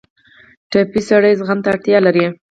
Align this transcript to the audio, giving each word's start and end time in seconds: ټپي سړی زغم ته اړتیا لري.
ټپي 0.71 1.01
سړی 1.09 1.31
زغم 1.39 1.59
ته 1.63 1.69
اړتیا 1.73 1.97
لري. 2.05 2.25